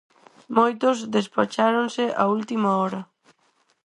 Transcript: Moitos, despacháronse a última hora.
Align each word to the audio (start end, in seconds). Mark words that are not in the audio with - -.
Moitos, 0.57 0.97
despacháronse 1.17 2.03
a 2.23 2.25
última 2.37 2.69
hora. 2.79 3.01